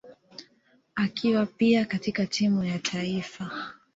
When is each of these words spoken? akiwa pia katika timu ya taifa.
akiwa 0.95 1.45
pia 1.45 1.85
katika 1.85 2.25
timu 2.25 2.63
ya 2.63 2.79
taifa. 2.79 3.73